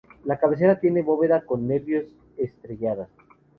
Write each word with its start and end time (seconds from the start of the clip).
La 0.25 0.39
cabecera 0.39 0.79
tiene 0.79 1.03
bóveda 1.03 1.45
con 1.45 1.67
nervios 1.67 2.05
estrelladas. 2.35 3.11